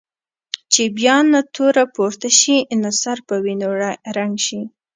چې 0.73 0.83
بیا 0.97 1.17
نه 1.31 1.39
توره 1.55 1.85
پورته 1.95 2.29
شي 2.39 2.57
نه 2.81 2.91
سر 3.01 3.17
په 3.27 3.35
وینو 3.43 3.69
رنګ 4.17 4.33
شي. 4.45 4.61